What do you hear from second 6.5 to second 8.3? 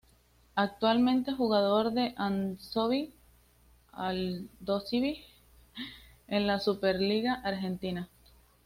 Superliga Argentina.